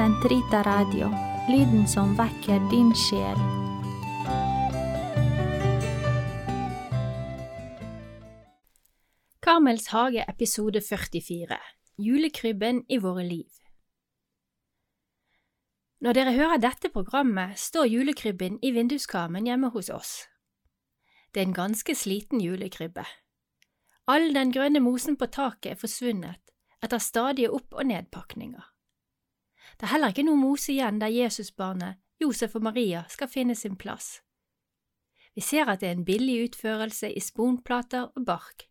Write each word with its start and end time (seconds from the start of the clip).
Sentrita 0.00 0.62
Radio, 0.62 1.10
lyden 1.48 1.82
som 1.88 2.14
vekker 2.16 2.62
din 2.70 2.88
sjel. 2.96 3.36
Karmels 9.44 9.90
hage 9.92 10.24
episode 10.24 10.80
44 10.80 11.58
Julekrybben 11.98 12.80
i 12.88 12.96
våre 12.96 13.26
liv 13.28 13.60
Når 16.00 16.16
dere 16.16 16.32
hører 16.32 16.64
dette 16.64 16.88
programmet, 16.88 17.58
står 17.58 17.92
julekrybben 17.92 18.56
i 18.62 18.72
vinduskarmen 18.72 19.52
hjemme 19.52 19.68
hos 19.76 19.92
oss. 19.92 20.16
Det 21.34 21.44
er 21.44 21.50
en 21.50 21.56
ganske 21.60 21.92
sliten 21.94 22.40
julekrybbe. 22.40 23.04
All 24.08 24.32
den 24.32 24.56
grønne 24.56 24.80
mosen 24.80 25.20
på 25.20 25.28
taket 25.28 25.74
er 25.76 25.80
forsvunnet 25.84 26.40
etter 26.80 26.98
stadige 26.98 27.52
opp- 27.52 27.76
og 27.76 27.92
nedpakninger. 27.92 28.64
Det 29.80 29.86
er 29.86 29.94
heller 29.94 30.12
ikke 30.12 30.26
noe 30.28 30.36
mose 30.36 30.74
igjen 30.74 30.98
der 31.00 31.08
Jesusbarnet, 31.08 31.96
Josef 32.20 32.52
og 32.58 32.66
Maria 32.66 33.06
skal 33.08 33.30
finne 33.32 33.54
sin 33.56 33.78
plass. 33.80 34.18
Vi 35.32 35.40
ser 35.40 35.70
at 35.72 35.80
det 35.80 35.88
er 35.88 35.94
en 35.96 36.04
billig 36.04 36.34
utførelse 36.50 37.08
i 37.08 37.20
sponplater 37.24 38.10
og 38.12 38.26
bark. 38.26 38.66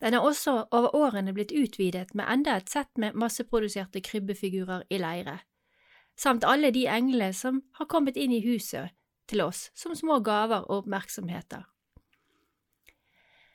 Den 0.00 0.14
er 0.14 0.24
også 0.24 0.54
over 0.70 0.94
årene 0.96 1.34
blitt 1.36 1.52
utvidet 1.52 2.14
med 2.14 2.24
enda 2.32 2.56
et 2.56 2.72
sett 2.72 2.88
med 2.96 3.18
masseproduserte 3.18 4.00
krybbefigurer 4.00 4.86
i 4.88 5.02
leire, 5.02 5.36
samt 6.16 6.48
alle 6.48 6.70
de 6.72 6.86
englene 6.88 7.34
som 7.36 7.60
har 7.76 7.92
kommet 7.92 8.16
inn 8.16 8.32
i 8.32 8.40
huset 8.46 8.94
til 9.28 9.44
oss 9.44 9.66
som 9.76 9.92
små 9.92 10.22
gaver 10.24 10.64
og 10.64 10.86
oppmerksomheter. 10.86 11.68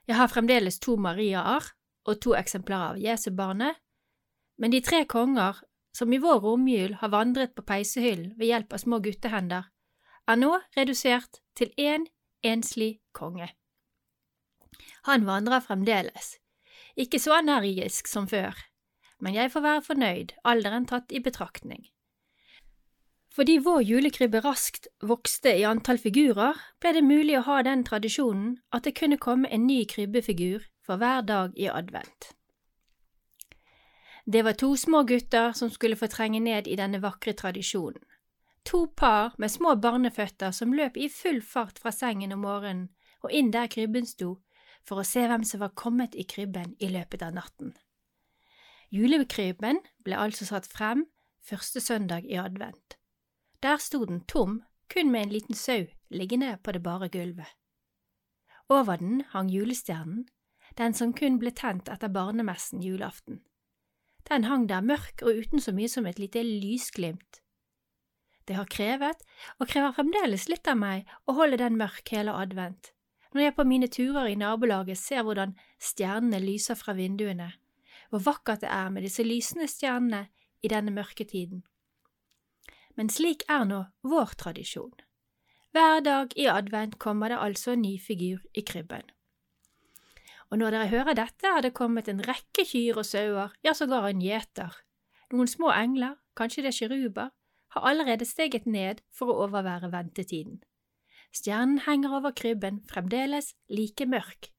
Jeg 0.05 0.19
har 0.19 0.29
fremdeles 0.29 0.77
to 0.77 0.93
Mariaer 0.95 1.73
og 2.05 2.21
to 2.21 2.37
eksemplarer 2.37 2.99
av 2.99 3.01
Jesubarnet, 3.01 3.79
men 4.61 4.69
de 4.69 4.83
tre 4.83 5.07
konger 5.09 5.63
som 5.93 6.13
i 6.13 6.19
vår 6.21 6.41
romjul 6.43 6.97
har 7.01 7.13
vandret 7.13 7.53
på 7.55 7.65
peisehyllen 7.67 8.33
ved 8.37 8.49
hjelp 8.49 8.73
av 8.73 8.81
små 8.81 8.99
guttehender, 9.05 9.69
er 10.27 10.39
nå 10.39 10.51
redusert 10.77 11.41
til 11.57 11.73
én 11.77 12.07
enslig 12.43 12.97
konge. 13.13 13.49
Han 15.07 15.25
vandrer 15.27 15.63
fremdeles, 15.63 16.37
ikke 16.95 17.19
så 17.19 17.39
energisk 17.39 18.07
som 18.07 18.27
før, 18.27 18.55
men 19.19 19.35
jeg 19.37 19.51
får 19.53 19.65
være 19.65 19.87
fornøyd, 19.87 20.37
alderen 20.43 20.87
tatt 20.89 21.11
i 21.11 21.21
betraktning. 21.23 21.83
Fordi 23.33 23.57
vår 23.65 23.81
julekrybbe 23.89 24.43
raskt 24.45 24.87
vokste 25.01 25.55
i 25.57 25.65
antall 25.65 25.97
figurer, 25.97 26.57
ble 26.81 26.93
det 26.93 27.05
mulig 27.05 27.39
å 27.39 27.47
ha 27.47 27.63
den 27.65 27.81
tradisjonen 27.87 28.59
at 28.69 28.85
det 28.85 28.93
kunne 28.99 29.17
komme 29.17 29.49
en 29.49 29.65
ny 29.65 29.81
krybbefigur 29.89 30.67
for 30.85 31.01
hver 31.01 31.25
dag 31.25 31.57
i 31.57 31.65
advent. 31.71 32.33
Det 34.25 34.43
var 34.43 34.53
to 34.53 34.75
små 34.77 35.03
gutter 35.03 35.51
som 35.53 35.69
skulle 35.69 35.95
få 35.95 36.07
trenge 36.07 36.39
ned 36.39 36.67
i 36.67 36.75
denne 36.79 37.01
vakre 37.03 37.33
tradisjonen. 37.33 37.99
To 38.63 38.85
par 38.87 39.33
med 39.37 39.51
små 39.51 39.75
barneføtter 39.75 40.51
som 40.51 40.73
løp 40.73 40.97
i 40.97 41.09
full 41.11 41.41
fart 41.41 41.79
fra 41.79 41.91
sengen 41.91 42.31
om 42.31 42.45
morgenen 42.47 42.89
og 43.23 43.31
inn 43.31 43.51
der 43.51 43.67
krybben 43.67 44.07
sto, 44.07 44.37
for 44.83 44.99
å 44.99 45.07
se 45.07 45.25
hvem 45.27 45.43
som 45.47 45.59
var 45.63 45.75
kommet 45.79 46.15
i 46.15 46.23
krybben 46.27 46.75
i 46.79 46.87
løpet 46.91 47.23
av 47.23 47.35
natten. 47.35 47.73
Julekrybben 48.91 49.79
ble 50.05 50.19
altså 50.19 50.47
satt 50.47 50.67
frem 50.71 51.05
første 51.43 51.81
søndag 51.81 52.27
i 52.27 52.39
advent. 52.39 52.97
Der 53.63 53.79
sto 53.79 54.05
den 54.05 54.21
tom, 54.27 54.61
kun 54.91 55.11
med 55.11 55.27
en 55.27 55.33
liten 55.33 55.55
sau 55.55 55.87
liggende 56.09 56.57
på 56.63 56.71
det 56.71 56.83
bare 56.83 57.09
gulvet. 57.09 57.47
Over 58.69 58.95
den 58.97 59.23
hang 59.31 59.49
julestjernen, 59.51 60.27
den 60.77 60.93
som 60.93 61.13
kun 61.13 61.39
ble 61.39 61.51
tent 61.51 61.89
etter 61.89 62.11
barnemessen 62.11 62.83
julaften. 62.83 63.41
Den 64.29 64.45
hang 64.47 64.67
der 64.69 64.83
mørk 64.85 65.23
og 65.25 65.39
uten 65.43 65.61
så 65.61 65.73
mye 65.75 65.89
som 65.91 66.07
et 66.07 66.19
lite 66.19 66.43
lysglimt. 66.43 67.41
Det 68.47 68.55
har 68.57 68.67
krevet, 68.67 69.19
og 69.59 69.69
krever 69.71 69.95
fremdeles 69.95 70.49
litt 70.51 70.67
av 70.67 70.79
meg, 70.79 71.07
å 71.27 71.35
holde 71.37 71.59
den 71.61 71.77
mørk 71.79 72.09
hele 72.11 72.33
advent, 72.35 72.91
når 73.33 73.45
jeg 73.45 73.55
på 73.57 73.65
mine 73.67 73.87
turer 73.87 74.29
i 74.29 74.39
nabolaget 74.39 74.99
ser 74.99 75.23
hvordan 75.23 75.55
stjernene 75.81 76.41
lyser 76.43 76.75
fra 76.79 76.95
vinduene, 76.97 77.53
hvor 78.11 78.23
vakkert 78.27 78.65
det 78.65 78.71
er 78.71 78.91
med 78.91 79.07
disse 79.07 79.23
lysende 79.23 79.69
stjernene 79.71 80.27
i 80.61 80.71
denne 80.71 80.91
mørketiden. 80.93 81.63
Men 82.95 83.09
slik 83.09 83.47
er 83.49 83.63
nå 83.65 83.85
vår 84.05 84.35
tradisjon. 84.37 84.93
Hver 85.73 86.03
dag 86.05 86.35
i 86.37 86.45
advent 86.51 86.99
kommer 87.01 87.31
det 87.33 87.39
altså 87.41 87.73
en 87.73 87.81
ny 87.81 87.95
figur 87.97 88.43
i 88.53 88.61
krybben. 88.61 89.07
Og 90.51 90.59
når 90.59 90.75
dere 90.75 90.89
hører 90.91 91.17
dette, 91.17 91.47
har 91.47 91.63
det 91.63 91.75
kommet 91.77 92.09
en 92.11 92.21
rekke 92.25 92.65
kyr 92.67 92.99
og 93.01 93.07
sauer, 93.07 93.53
ja, 93.65 93.73
sågar 93.77 94.09
en 94.09 94.21
gjeter. 94.21 94.75
Noen 95.33 95.49
små 95.49 95.71
engler, 95.73 96.17
kanskje 96.37 96.65
det 96.65 96.73
er 96.73 96.79
kiruber, 96.79 97.31
har 97.73 97.87
allerede 97.89 98.25
steget 98.25 98.67
ned 98.69 99.01
for 99.13 99.31
å 99.31 99.47
overvære 99.47 99.89
ventetiden. 99.93 100.59
Stjernen 101.33 101.79
henger 101.87 102.19
over 102.19 102.35
krybben, 102.37 102.83
fremdeles 102.89 103.55
like 103.73 104.05
mørk. 104.05 104.51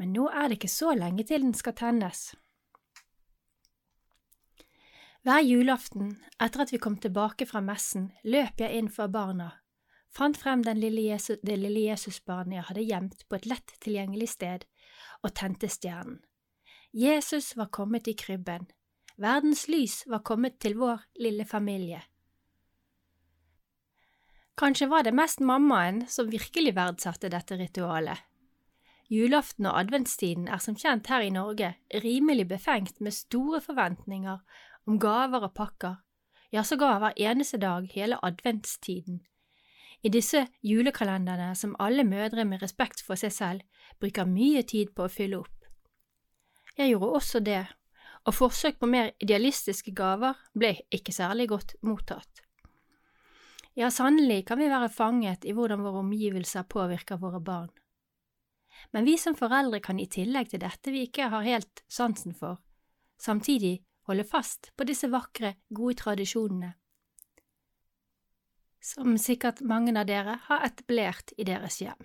Men 0.00 0.14
nå 0.16 0.30
er 0.32 0.48
det 0.48 0.56
ikke 0.56 0.72
så 0.72 0.94
lenge 0.96 1.26
til 1.28 1.44
den 1.44 1.52
skal 1.54 1.76
tennes. 1.76 2.30
Hver 5.22 5.44
julaften, 5.44 6.16
etter 6.42 6.64
at 6.64 6.72
vi 6.72 6.80
kom 6.82 6.96
tilbake 6.98 7.46
fra 7.46 7.60
messen, 7.62 8.08
løp 8.24 8.58
jeg 8.58 8.80
inn 8.80 8.88
for 8.90 9.12
barna, 9.12 9.52
fant 10.12 10.36
frem 10.36 10.62
lille 10.62 11.00
Jesus, 11.00 11.38
det 11.42 11.56
lille 11.56 11.88
Jesusbarnet 11.88 12.56
jeg 12.56 12.68
hadde 12.68 12.86
gjemt 12.88 13.24
på 13.28 13.36
et 13.36 13.46
lett 13.46 13.74
tilgjengelig 13.80 14.28
sted, 14.28 14.64
og 15.22 15.34
tente 15.34 15.68
stjernen. 15.68 16.20
Jesus 16.92 17.56
var 17.56 17.70
kommet 17.72 18.08
i 18.08 18.14
krybben. 18.14 18.66
Verdens 19.16 19.68
lys 19.68 20.02
var 20.06 20.20
kommet 20.20 20.58
til 20.60 20.76
vår 20.76 21.00
lille 21.16 21.44
familie. 21.44 22.02
Kanskje 24.56 24.88
var 24.90 25.02
det 25.02 25.14
mest 25.16 25.40
mammaen 25.40 26.04
som 26.08 26.28
virkelig 26.30 26.74
verdsatte 26.76 27.30
dette 27.32 27.56
ritualet. 27.56 28.20
Julaften 29.12 29.66
og 29.68 29.78
adventstiden 29.78 30.46
er 30.48 30.60
som 30.60 30.76
kjent 30.76 31.08
her 31.08 31.24
i 31.24 31.32
Norge 31.32 31.74
rimelig 32.04 32.46
befengt 32.48 33.00
med 33.00 33.16
store 33.16 33.60
forventninger 33.60 34.38
om 34.86 35.00
gaver 35.00 35.48
og 35.48 35.54
pakker, 35.56 35.96
ja 36.52 36.62
sågar 36.64 37.00
hver 37.00 37.16
eneste 37.16 37.60
dag 37.60 37.88
hele 37.92 38.18
adventstiden. 38.22 39.22
I 40.02 40.10
disse 40.10 40.46
julekalenderne 40.66 41.52
som 41.54 41.76
alle 41.78 42.02
mødre 42.04 42.44
med 42.44 42.62
respekt 42.62 43.04
for 43.06 43.18
seg 43.18 43.34
selv 43.34 43.82
bruker 44.02 44.26
mye 44.26 44.64
tid 44.66 44.90
på 44.96 45.06
å 45.06 45.12
fylle 45.12 45.38
opp. 45.38 45.68
Jeg 46.74 46.90
gjorde 46.90 47.12
også 47.18 47.42
det, 47.44 47.62
og 48.26 48.34
forsøk 48.34 48.80
på 48.80 48.88
mer 48.90 49.12
idealistiske 49.22 49.94
gaver 49.94 50.38
ble 50.58 50.74
ikke 50.94 51.14
særlig 51.14 51.48
godt 51.52 51.76
mottatt. 51.86 52.42
Ja, 53.78 53.88
sannelig 53.90 54.42
kan 54.48 54.58
vi 54.60 54.68
være 54.68 54.90
fanget 54.92 55.46
i 55.48 55.54
hvordan 55.56 55.84
våre 55.84 56.02
omgivelser 56.02 56.66
påvirker 56.68 57.20
våre 57.22 57.40
barn. 57.40 57.70
Men 58.92 59.06
vi 59.06 59.16
som 59.20 59.36
foreldre 59.38 59.80
kan 59.84 60.00
i 60.00 60.10
tillegg 60.10 60.50
til 60.50 60.60
dette 60.64 60.92
vi 60.92 61.06
ikke 61.06 61.30
har 61.32 61.46
helt 61.46 61.84
sansen 61.88 62.34
for, 62.34 62.58
samtidig 63.20 63.78
holde 64.10 64.26
fast 64.26 64.72
på 64.76 64.84
disse 64.88 65.08
vakre, 65.12 65.54
gode 65.70 66.00
tradisjonene, 66.02 66.74
som 68.82 69.14
sikkert 69.18 69.62
mange 69.62 69.94
av 69.98 70.08
dere 70.08 70.38
har 70.48 70.66
etablert 70.66 71.32
i 71.38 71.46
deres 71.46 71.78
hjem. 71.80 72.02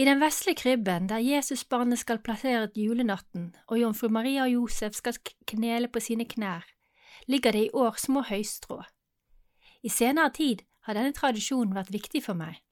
I 0.00 0.06
den 0.08 0.20
vesle 0.22 0.54
krybben 0.56 1.10
der 1.10 1.20
Jesusbarnet 1.20 2.00
skal 2.00 2.22
plasseret 2.24 2.78
julenatten 2.78 3.50
og 3.66 3.80
jomfru 3.82 4.08
Maria 4.08 4.46
og 4.46 4.54
Josef 4.54 4.96
skal 4.96 5.18
knele 5.50 5.90
på 5.92 6.00
sine 6.00 6.24
knær, 6.24 6.64
ligger 7.28 7.52
det 7.52 7.66
i 7.66 7.72
år 7.76 8.00
små 8.00 8.24
høystrå. 8.24 8.80
I 9.82 9.92
senere 9.92 10.32
tid 10.32 10.64
har 10.86 10.96
denne 10.96 11.12
tradisjonen 11.12 11.76
vært 11.76 11.92
viktig 11.92 12.24
for 12.24 12.38
meg, 12.38 12.62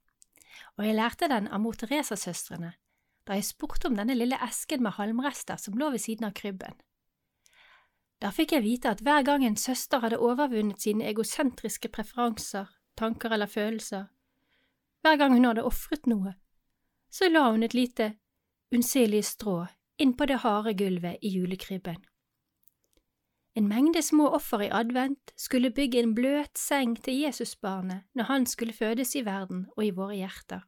og 0.79 0.87
jeg 0.87 0.97
lærte 0.97 1.29
den 1.29 1.51
av 1.53 1.61
mor 1.61 1.77
Teresa-søstrene 1.77 2.73
da 3.29 3.37
jeg 3.37 3.45
spurte 3.45 3.91
om 3.91 3.97
denne 3.99 4.17
lille 4.17 4.39
esken 4.47 4.81
med 4.81 4.97
halmrester 4.97 5.61
som 5.61 5.77
lå 5.77 5.91
ved 5.93 6.00
siden 6.00 6.31
av 6.31 6.32
krybben. 6.38 6.73
Da 8.19 8.32
fikk 8.35 8.53
jeg 8.56 8.65
vite 8.65 8.91
at 8.91 9.03
hver 9.06 9.23
gang 9.23 9.44
en 9.47 9.56
søster 9.56 10.03
hadde 10.03 10.19
overvunnet 10.19 10.82
sine 10.82 11.06
egosentriske 11.06 11.88
preferanser, 11.94 12.67
tanker 12.99 13.31
eller 13.31 13.47
følelser, 13.47 14.09
hver 15.03 15.17
gang 15.17 15.37
hun 15.37 15.47
hadde 15.47 15.65
ofret 15.65 16.06
noe, 16.11 16.35
så 17.11 17.29
la 17.31 17.47
hun 17.50 17.62
et 17.62 17.75
lite, 17.75 18.12
unnselig 18.75 19.25
strå 19.25 19.61
inn 20.03 20.17
på 20.19 20.26
det 20.26 20.43
harde 20.43 20.75
gulvet 20.79 21.23
i 21.23 21.31
julekrybben. 21.37 22.03
En 23.59 23.69
mengde 23.69 24.03
små 24.03 24.29
offer 24.37 24.62
i 24.67 24.70
advent 24.70 25.32
skulle 25.37 25.73
bygge 25.75 26.03
en 26.03 26.15
bløt 26.15 26.59
seng 26.59 26.94
til 27.03 27.25
Jesusbarnet 27.25 28.05
når 28.15 28.29
han 28.29 28.47
skulle 28.47 28.76
fødes 28.76 29.17
i 29.19 29.25
verden 29.26 29.67
og 29.76 29.82
i 29.87 29.91
våre 29.91 30.15
hjerter. 30.15 30.61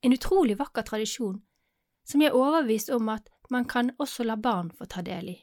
En 0.00 0.16
utrolig 0.16 0.56
vakker 0.58 0.86
tradisjon 0.88 1.42
som 2.08 2.22
jeg 2.22 2.32
er 2.32 2.38
overbevist 2.38 2.90
om 2.90 3.08
at 3.12 3.28
man 3.50 3.66
kan 3.68 3.92
også 3.98 4.24
la 4.24 4.38
barn 4.40 4.70
få 4.72 4.88
ta 4.88 5.02
del 5.04 5.34
i. 5.34 5.36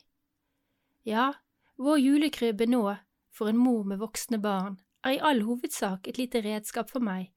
Ja, 1.07 1.33
vår 1.77 1.99
julekrybbe 1.99 2.65
nå, 2.67 2.83
for 3.31 3.47
en 3.47 3.57
mor 3.57 3.85
med 3.87 4.01
voksne 4.01 4.41
barn, 4.43 4.73
er 5.07 5.15
i 5.15 5.19
all 5.23 5.45
hovedsak 5.47 6.07
et 6.11 6.17
lite 6.19 6.41
redskap 6.43 6.89
for 6.91 6.99
meg 6.99 7.29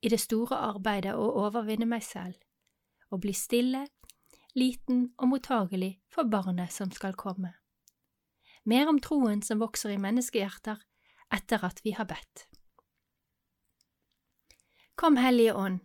i 0.00 0.08
det 0.08 0.20
store 0.22 0.56
arbeidet 0.70 1.12
å 1.12 1.26
overvinne 1.42 1.84
meg 1.90 2.06
selv, 2.06 2.38
og 3.12 3.20
bli 3.26 3.34
stille, 3.36 3.82
liten 4.56 5.10
og 5.18 5.28
mottagelig 5.34 5.98
for 6.08 6.24
barnet 6.24 6.72
som 6.72 6.88
skal 6.90 7.12
komme. 7.12 7.52
mer 8.64 8.88
om 8.88 8.98
troen 9.00 9.42
som 9.42 9.60
vokser 9.60 9.90
i 9.90 9.98
menneskehjerter 10.00 10.80
etter 11.32 11.64
at 11.64 11.80
vi 11.84 11.92
har 11.92 12.04
bedt. 12.04 12.46
Kom, 14.94 15.16
Hellige 15.16 15.54
Ånd, 15.54 15.80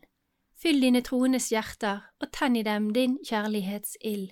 fyll 0.56 0.82
dine 0.82 1.02
troendes 1.02 1.52
hjerter 1.52 2.04
og 2.20 2.32
tenn 2.32 2.56
i 2.56 2.64
dem 2.64 2.94
din 2.94 3.20
kjærlighetsild. 3.24 4.32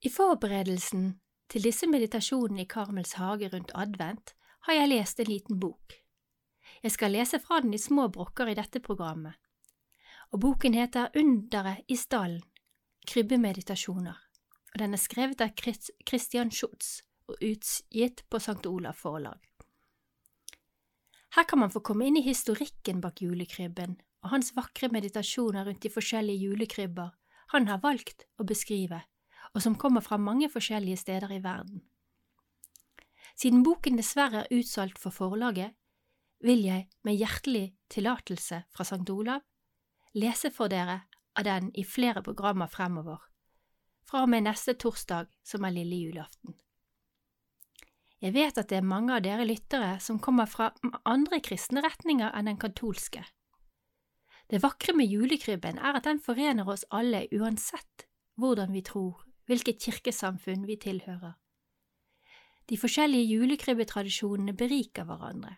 I 0.00 0.08
forberedelsen 0.08 1.10
til 1.52 1.66
disse 1.66 1.84
meditasjonene 1.90 2.64
i 2.64 2.68
Karmels 2.70 3.18
hage 3.20 3.50
rundt 3.52 3.74
advent 3.76 4.32
har 4.66 4.78
jeg 4.78 4.88
lest 4.92 5.20
en 5.20 5.28
liten 5.28 5.60
bok. 5.60 5.92
Jeg 6.80 6.94
skal 6.94 7.12
lese 7.12 7.40
fra 7.42 7.60
den 7.60 7.74
i 7.76 7.80
små 7.80 8.06
brokker 8.08 8.48
i 8.48 8.56
dette 8.56 8.80
programmet, 8.80 9.36
og 10.32 10.40
boken 10.40 10.76
heter 10.78 11.12
Underet 11.20 11.84
i 11.88 11.98
stallen 12.00 12.40
Krybbemeditasjoner, 13.10 14.16
og 14.72 14.80
den 14.80 14.96
er 14.96 15.00
skrevet 15.00 15.44
av 15.44 15.52
Christian 16.08 16.52
Schutz 16.54 17.00
og 17.28 17.36
utgitt 17.44 18.24
på 18.30 18.40
St. 18.40 18.64
Olav 18.70 18.96
forlag. 18.96 19.40
Her 21.36 21.44
kan 21.44 21.60
man 21.60 21.70
få 21.70 21.82
komme 21.84 22.08
inn 22.08 22.16
i 22.18 22.24
historikken 22.24 23.00
bak 23.04 23.20
julekrybben 23.22 23.98
og 24.24 24.32
hans 24.32 24.54
vakre 24.56 24.88
meditasjoner 24.92 25.68
rundt 25.68 25.84
de 25.84 25.92
forskjellige 25.92 26.48
julekrybber 26.48 27.12
han 27.52 27.68
har 27.68 27.82
valgt 27.82 28.26
å 28.38 28.46
beskrive, 28.46 29.02
og 29.54 29.62
som 29.62 29.76
kommer 29.78 30.04
fra 30.04 30.16
mange 30.16 30.50
forskjellige 30.50 31.00
steder 31.02 31.32
i 31.32 31.42
verden. 31.42 31.82
Siden 33.36 33.62
boken 33.64 33.96
dessverre 33.96 34.44
er 34.44 34.58
utsolgt 34.58 34.98
for 34.98 35.14
forlaget, 35.14 35.72
vil 36.40 36.64
jeg 36.64 36.88
med 37.04 37.18
hjertelig 37.20 37.74
tillatelse 37.92 38.62
fra 38.72 38.84
St. 38.84 39.08
Olav 39.10 39.42
lese 40.14 40.50
for 40.50 40.72
dere 40.72 41.02
av 41.36 41.44
den 41.46 41.70
i 41.78 41.84
flere 41.84 42.22
programmer 42.22 42.70
fremover, 42.70 43.20
fra 44.08 44.24
og 44.24 44.32
med 44.32 44.46
neste 44.48 44.74
torsdag, 44.74 45.28
som 45.44 45.64
er 45.64 45.76
lille 45.76 46.00
julaften. 46.06 46.56
Jeg 48.20 48.34
vet 48.34 48.58
at 48.60 48.68
det 48.68 48.80
er 48.80 48.84
mange 48.84 49.14
av 49.16 49.22
dere 49.24 49.46
lyttere 49.48 49.94
som 50.04 50.18
kommer 50.20 50.48
fra 50.50 50.72
andre 51.08 51.40
kristne 51.40 51.80
retninger 51.84 52.34
enn 52.36 52.50
den 52.50 52.60
katolske. 52.60 53.22
Det 54.50 54.60
vakre 54.60 54.92
med 54.98 55.08
julekrybben 55.08 55.78
er 55.78 55.96
at 55.96 56.04
den 56.04 56.20
forener 56.20 56.68
oss 56.68 56.84
alle 56.90 57.24
uansett 57.32 58.08
hvordan 58.40 58.74
vi 58.74 58.82
tror, 58.84 59.22
hvilket 59.50 59.82
kirkesamfunn 59.82 60.66
vi 60.68 60.78
tilhører. 60.80 61.34
De 62.70 62.78
forskjellige 62.78 63.26
julekrybbetradisjonene 63.34 64.54
beriker 64.54 65.08
hverandre. 65.08 65.56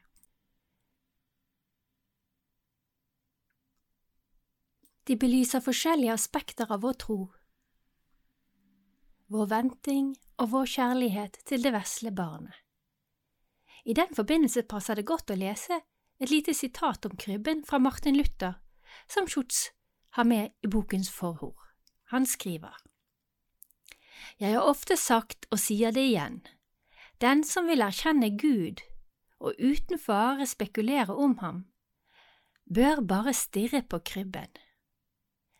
De 5.08 5.16
belyser 5.18 5.60
forskjellige 5.60 6.14
aspekter 6.14 6.70
av 6.72 6.84
vår 6.86 6.98
tro, 7.04 7.18
vår 9.32 9.48
venting 9.50 10.12
og 10.40 10.52
vår 10.52 10.68
kjærlighet 10.76 11.40
til 11.48 11.64
det 11.64 11.72
vesle 11.74 12.12
barnet. 12.14 12.54
I 13.84 13.96
den 13.98 14.14
forbindelse 14.14 14.62
passer 14.70 14.94
det 14.94 15.08
godt 15.10 15.32
å 15.34 15.36
lese 15.36 15.80
et 16.22 16.30
lite 16.30 16.54
sitat 16.54 17.06
om 17.08 17.16
krybben 17.18 17.64
fra 17.66 17.80
Martin 17.82 18.16
Luther, 18.16 18.60
som 19.10 19.26
Schutz 19.26 19.72
har 20.14 20.28
med 20.28 20.52
i 20.62 20.70
bokens 20.70 21.10
forord. 21.10 21.58
Han 22.14 22.26
skriver. 22.26 22.76
Jeg 24.40 24.56
har 24.56 24.68
ofte 24.68 24.96
sagt 24.96 25.46
og 25.50 25.60
sier 25.62 25.92
det 25.94 26.04
igjen, 26.10 26.40
den 27.22 27.44
som 27.46 27.68
vil 27.70 27.84
erkjenne 27.84 28.32
Gud 28.38 28.82
og 29.42 29.58
uten 29.58 29.98
fare 29.98 30.46
spekulere 30.46 31.14
om 31.14 31.38
ham, 31.42 31.64
bør 32.74 33.02
bare 33.06 33.34
stirre 33.34 33.82
på 33.82 33.98
krybben. 34.06 34.50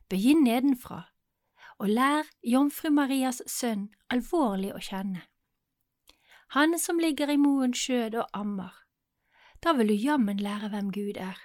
Begynn 0.08 0.44
nedenfra, 0.46 1.02
og 1.78 1.88
lær 1.88 2.28
Jomfru 2.46 2.90
Marias 2.94 3.42
sønn 3.50 3.88
alvorlig 4.12 4.72
å 4.74 4.80
kjenne. 4.82 5.24
Han 6.54 6.78
som 6.78 7.00
ligger 7.00 7.32
i 7.32 7.40
moen 7.40 7.72
skjød 7.74 8.18
og 8.20 8.36
ammer, 8.36 8.74
da 9.64 9.72
vil 9.78 9.88
du 9.88 9.96
jammen 9.96 10.42
lære 10.42 10.68
hvem 10.72 10.90
Gud 10.92 11.16
er. 11.16 11.38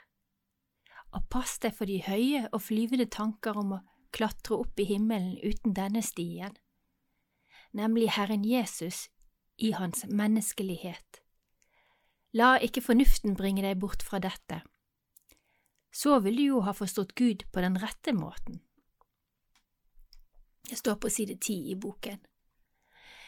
Og 1.16 1.24
pass 1.32 1.56
deg 1.64 1.74
for 1.78 1.88
de 1.90 2.02
høye 2.04 2.48
og 2.52 2.66
flyvende 2.66 3.08
tanker 3.10 3.58
om 3.58 3.78
å 3.78 3.84
klatre 4.12 4.58
opp 4.60 4.80
i 4.82 4.88
himmelen 4.90 5.38
uten 5.40 5.76
denne 5.78 6.04
stien, 6.04 6.58
nemlig 7.78 8.10
Herren 8.18 8.46
Jesus 8.46 9.08
i 9.58 9.72
hans 9.78 10.06
menneskelighet. 10.10 11.22
La 12.34 12.58
ikke 12.62 12.84
fornuften 12.84 13.38
bringe 13.38 13.64
deg 13.66 13.80
bort 13.82 14.04
fra 14.06 14.20
dette 14.22 14.64
så 15.98 16.20
vil 16.20 16.36
du 16.36 16.44
jo 16.44 16.62
ha 16.62 16.74
forstått 16.78 17.16
Gud 17.18 17.44
på 17.52 17.62
den 17.62 17.78
rette 17.82 18.14
måten. 18.14 18.60
Det 20.70 20.78
står 20.78 21.00
på 21.02 21.10
side 21.10 21.38
ti 21.42 21.56
i 21.72 21.76
boken. 21.76 22.20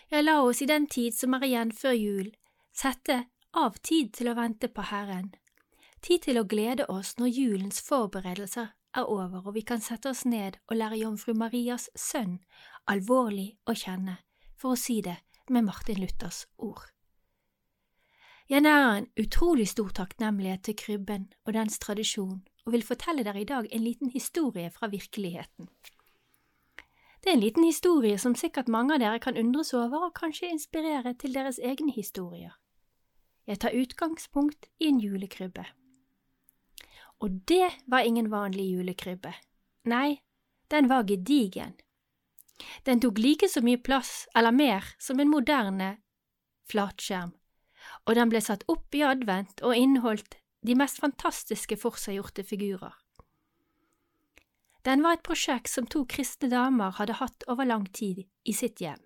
Ja, 0.10 0.22
la 0.22 0.42
oss 0.42 0.62
i 0.62 0.68
den 0.69 0.86
tid 0.88 1.16
som 1.18 1.34
er 1.34 1.45
igjen 1.48 1.72
før 1.74 1.95
jul, 1.98 2.30
sette 2.75 3.24
av 3.57 3.80
tid 3.81 4.12
til 4.13 4.30
å 4.30 4.36
vente 4.38 4.69
på 4.69 4.86
Herren, 4.92 5.31
tid 6.06 6.28
til 6.28 6.38
å 6.38 6.45
glede 6.45 6.86
oss 6.94 7.16
når 7.18 7.34
julens 7.34 7.81
forberedelser 7.86 8.69
er 8.98 9.10
over 9.18 9.48
og 9.48 9.56
vi 9.57 9.66
kan 9.66 9.81
sette 9.81 10.13
oss 10.13 10.25
ned 10.25 10.57
og 10.68 10.78
lære 10.78 11.02
Jomfru 11.02 11.34
Marias 11.34 11.90
sønn 11.95 12.38
alvorlig 12.90 13.56
å 13.66 13.74
kjenne, 13.74 14.19
for 14.60 14.76
å 14.76 14.80
si 14.80 15.00
det 15.02 15.18
med 15.50 15.66
Martin 15.66 16.02
Luthers 16.04 16.46
ord. 16.58 16.90
Jeg 18.50 18.66
nærer 18.66 18.98
en 18.98 19.08
utrolig 19.22 19.68
stor 19.70 19.90
takknemlighet 19.94 20.64
til 20.66 20.76
krybben 20.76 21.28
og 21.46 21.54
dens 21.54 21.80
tradisjon, 21.80 22.42
og 22.66 22.74
vil 22.74 22.86
fortelle 22.86 23.24
dere 23.24 23.42
i 23.42 23.48
dag 23.50 23.68
en 23.72 23.84
liten 23.84 24.10
historie 24.10 24.72
fra 24.74 24.90
virkeligheten. 24.90 25.70
Det 27.24 27.30
er 27.30 27.36
en 27.36 27.44
liten 27.44 27.64
historie 27.64 28.18
som 28.18 28.36
sikkert 28.36 28.72
mange 28.72 28.95
av 28.95 29.04
dere 29.04 29.19
kan 29.19 29.38
undres 29.38 29.74
over 29.74 30.07
og 30.07 30.16
kanskje 30.18 30.50
inspirere 30.50 31.14
til 31.14 31.33
deres 31.36 31.60
egne 31.60 31.92
historier. 31.92 32.56
Jeg 33.48 33.60
tar 33.60 33.76
utgangspunkt 33.76 34.69
i 34.80 34.88
en 34.88 35.00
julekrybbe. 35.02 35.66
Og 37.19 37.42
det 37.48 37.69
var 37.88 38.00
ingen 38.07 38.31
vanlig 38.31 38.69
julekrybbe. 38.72 39.33
Nei, 39.86 40.22
den 40.72 40.90
var 40.90 41.04
gedigen. 41.04 41.74
Den 42.85 43.01
tok 43.04 43.19
like 43.19 43.49
så 43.49 43.63
mye 43.66 43.80
plass, 43.81 44.28
eller 44.35 44.51
mer, 44.56 44.85
som 44.99 45.19
en 45.19 45.31
moderne 45.31 45.97
flatskjerm 46.69 47.33
og 48.06 48.16
den 48.18 48.31
ble 48.31 48.42
satt 48.44 48.66
opp 48.71 48.95
i 48.95 49.04
advent 49.06 49.63
og 49.66 49.78
inneholdt 49.78 50.39
de 50.66 50.75
mest 50.78 50.99
fantastiske 51.01 51.78
forseggjorte 51.80 52.44
figurer. 52.44 52.95
Den 54.87 55.04
var 55.04 55.18
et 55.18 55.25
prosjekt 55.25 55.71
som 55.71 55.87
to 55.87 56.06
kristne 56.09 56.49
damer 56.51 56.95
hadde 56.97 57.19
hatt 57.19 57.45
over 57.51 57.68
lang 57.68 57.85
tid 57.95 58.23
i 58.47 58.56
sitt 58.56 58.80
hjem. 58.81 59.01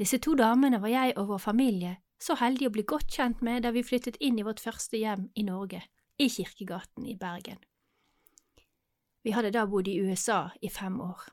Disse 0.00 0.18
to 0.18 0.34
damene 0.34 0.80
var 0.82 0.90
jeg 0.90 1.14
og 1.20 1.28
vår 1.30 1.42
familie 1.44 1.98
så 2.20 2.36
heldige 2.40 2.70
å 2.70 2.74
bli 2.74 2.86
godt 2.88 3.12
kjent 3.12 3.44
med 3.44 3.62
da 3.64 3.70
vi 3.74 3.84
flyttet 3.84 4.16
inn 4.24 4.40
i 4.40 4.46
vårt 4.46 4.62
første 4.64 4.98
hjem 4.98 5.28
i 5.36 5.44
Norge, 5.46 5.82
i 6.18 6.28
Kirkegaten 6.32 7.06
i 7.06 7.16
Bergen. 7.20 7.60
Vi 9.24 9.32
hadde 9.36 9.52
da 9.54 9.66
bodd 9.68 9.88
i 9.88 9.98
USA 10.00 10.48
i 10.60 10.72
fem 10.72 10.96
år. 11.00 11.28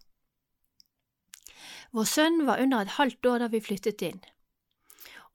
Vår 1.91 2.07
sønn 2.07 2.45
var 2.47 2.61
under 2.63 2.85
et 2.85 2.95
halvt 2.95 3.27
år 3.27 3.43
da 3.43 3.47
vi 3.51 3.59
flyttet 3.63 4.03
inn, 4.07 4.21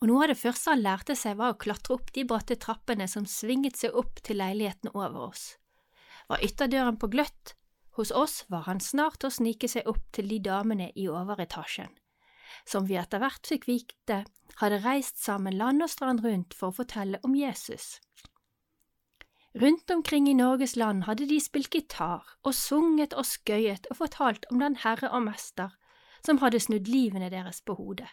og 0.00 0.08
noe 0.08 0.24
av 0.24 0.32
det 0.32 0.38
første 0.40 0.72
han 0.72 0.84
lærte 0.84 1.16
seg 1.16 1.36
var 1.40 1.52
å 1.52 1.60
klatre 1.60 1.96
opp 1.96 2.12
de 2.16 2.24
bratte 2.28 2.56
trappene 2.60 3.08
som 3.08 3.28
svinget 3.28 3.76
seg 3.80 3.96
opp 3.96 4.22
til 4.24 4.40
leiligheten 4.40 4.92
over 4.94 5.28
oss. 5.30 5.44
Var 6.28 6.42
ytterdøren 6.44 6.98
på 7.00 7.10
gløtt, 7.12 7.54
hos 7.96 8.12
oss 8.12 8.42
var 8.52 8.66
han 8.66 8.80
snart 8.80 9.24
å 9.24 9.32
snike 9.32 9.68
seg 9.72 9.88
opp 9.88 10.02
til 10.16 10.28
de 10.32 10.40
damene 10.44 10.90
i 10.96 11.06
overetasjen, 11.08 11.92
som 12.68 12.88
vi 12.88 12.98
etter 13.00 13.20
hvert 13.20 13.48
fikk 13.48 13.68
vite 13.68 14.24
hadde 14.60 14.82
reist 14.84 15.20
sammen 15.20 15.56
land 15.56 15.84
og 15.84 15.92
strand 15.92 16.24
rundt 16.24 16.56
for 16.56 16.72
å 16.72 16.78
fortelle 16.80 17.20
om 17.24 17.36
Jesus. 17.36 17.98
Rundt 19.56 19.90
omkring 19.90 20.28
i 20.28 20.36
Norges 20.36 20.76
land 20.76 21.06
hadde 21.08 21.28
de 21.28 21.38
spilt 21.40 21.72
gitar 21.72 22.24
og 22.44 22.52
sunget 22.56 23.16
og 23.16 23.24
skøyet 23.24 23.88
og 23.88 24.02
fortalt 24.02 24.44
om 24.52 24.60
den 24.60 24.76
Herre 24.82 25.08
og 25.08 25.24
Mester 25.30 25.72
som 26.24 26.38
hadde 26.42 26.60
snudd 26.62 26.88
livene 26.88 27.30
deres 27.32 27.60
på 27.60 27.76
hodet. 27.78 28.08